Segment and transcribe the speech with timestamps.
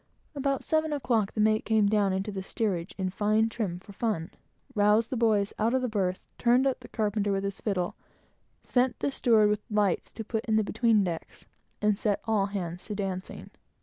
[0.33, 4.31] About seven o'clock, the mate came down into the steerage, in fine trim for fun,
[4.73, 7.95] roused the boys out of the berth, turned up the carpenter with his fiddle,
[8.63, 11.45] sent the steward with lights to put in the between decks,
[11.83, 13.51] and set all hands to dancing.